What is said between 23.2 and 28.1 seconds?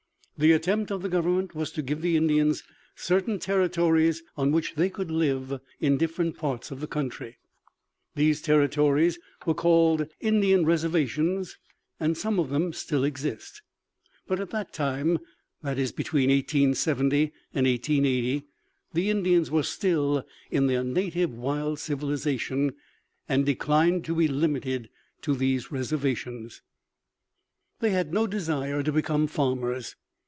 and declined to be limited to these reservations. They